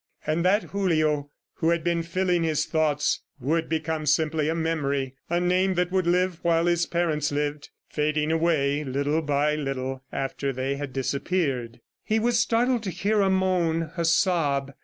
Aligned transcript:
And 0.25 0.43
that 0.43 0.63
Julio 0.63 1.29
who 1.57 1.69
had 1.69 1.83
been 1.83 2.01
filling 2.01 2.41
his 2.41 2.65
thoughts 2.65 3.21
would 3.39 3.69
become 3.69 4.07
simply 4.07 4.49
a 4.49 4.55
memory, 4.55 5.13
a 5.29 5.39
name 5.39 5.75
that 5.75 5.91
would 5.91 6.07
live 6.07 6.39
while 6.41 6.65
his 6.65 6.87
parents 6.87 7.31
lived, 7.31 7.69
fading 7.87 8.31
away, 8.31 8.83
little 8.83 9.21
by 9.21 9.53
little, 9.53 10.01
after 10.11 10.51
they 10.51 10.75
had 10.75 10.91
disappeared!... 10.91 11.81
He 12.03 12.17
was 12.17 12.39
startled 12.39 12.81
to 12.81 12.89
hear 12.89 13.21
a 13.21 13.29
moan, 13.29 13.91
a 13.95 14.03
sob. 14.05 14.71